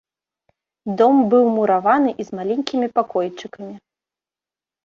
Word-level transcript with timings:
Дом 1.01 1.15
быў 1.33 1.45
мураваны 1.59 2.11
і 2.23 2.27
з 2.31 2.39
маленькімі 2.39 2.87
пакойчыкамі. 2.97 3.73